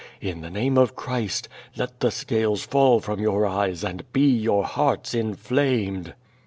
[0.19, 1.47] In the name of Christ,
[1.77, 6.15] let the scales fall from your eyes, and be your hearts inflamed."